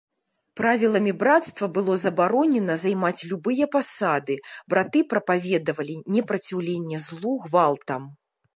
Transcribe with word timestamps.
Правіламі 0.59 1.11
брацтва 1.23 1.67
было 1.75 1.97
забаронена 2.03 2.77
займаць 2.85 3.25
любыя 3.33 3.65
пасады, 3.75 4.39
браты 4.75 4.99
прапаведавалі 5.13 5.95
непраціўленне 6.17 6.97
злу 7.09 7.33
гвалтам. 7.45 8.13